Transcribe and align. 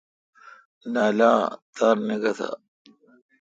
نننالاں 0.81 1.39
تار 1.75 1.95
نیکتہ۔؟ 2.07 2.49